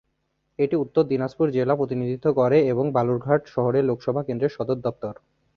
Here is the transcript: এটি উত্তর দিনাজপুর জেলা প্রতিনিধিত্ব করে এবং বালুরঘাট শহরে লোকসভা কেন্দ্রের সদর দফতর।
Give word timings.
এটি 0.59 0.75
উত্তর 0.75 1.03
দিনাজপুর 1.03 1.47
জেলা 1.51 1.73
প্রতিনিধিত্ব 1.75 2.27
করে 2.39 2.57
এবং 2.71 2.85
বালুরঘাট 2.95 3.41
শহরে 3.47 3.79
লোকসভা 3.89 4.21
কেন্দ্রের 4.27 4.55
সদর 4.57 4.77
দফতর। 4.85 5.15